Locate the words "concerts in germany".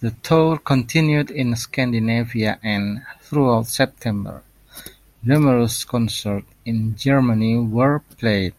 5.86-7.56